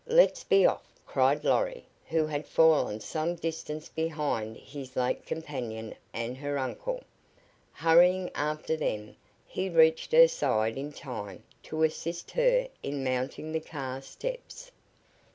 Let's 0.07 0.43
be 0.43 0.65
off," 0.65 0.81
cried 1.05 1.43
Lorry, 1.43 1.85
who 2.07 2.25
had 2.25 2.47
fallen 2.47 2.99
some 3.01 3.35
distance 3.35 3.87
behind 3.87 4.57
his 4.57 4.95
late 4.95 5.27
companion 5.27 5.93
and 6.11 6.35
her 6.37 6.57
uncle. 6.57 7.03
Hurrying 7.71 8.31
after 8.33 8.75
them, 8.75 9.15
he 9.45 9.69
reached 9.69 10.11
her 10.13 10.27
side 10.27 10.75
in 10.75 10.91
time 10.91 11.43
to 11.61 11.83
assist 11.83 12.31
her 12.31 12.67
in 12.81 13.03
mounting 13.03 13.51
the 13.51 13.59
car 13.59 14.01
steps. 14.01 14.71